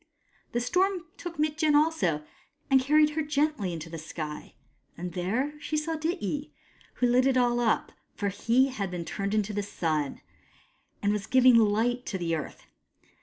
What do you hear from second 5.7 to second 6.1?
saw